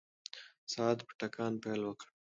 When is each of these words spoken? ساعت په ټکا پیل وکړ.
ساعت 0.73 0.99
په 1.07 1.11
ټکا 1.19 1.45
پیل 1.63 1.81
وکړ. 1.85 2.07